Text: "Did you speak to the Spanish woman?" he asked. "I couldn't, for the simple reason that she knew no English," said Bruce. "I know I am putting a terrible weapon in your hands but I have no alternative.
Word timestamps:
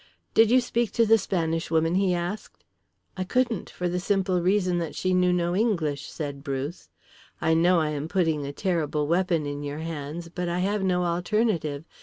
"Did 0.33 0.49
you 0.49 0.61
speak 0.61 0.91
to 0.93 1.05
the 1.05 1.19
Spanish 1.19 1.69
woman?" 1.69 1.93
he 1.93 2.11
asked. 2.11 2.63
"I 3.15 3.23
couldn't, 3.23 3.69
for 3.69 3.87
the 3.87 3.99
simple 3.99 4.41
reason 4.41 4.79
that 4.79 4.95
she 4.95 5.13
knew 5.13 5.31
no 5.31 5.55
English," 5.55 6.09
said 6.09 6.43
Bruce. 6.43 6.89
"I 7.39 7.53
know 7.53 7.79
I 7.79 7.89
am 7.89 8.07
putting 8.07 8.43
a 8.43 8.51
terrible 8.51 9.05
weapon 9.05 9.45
in 9.45 9.61
your 9.61 9.77
hands 9.77 10.27
but 10.27 10.49
I 10.49 10.57
have 10.57 10.81
no 10.83 11.03
alternative. 11.03 11.85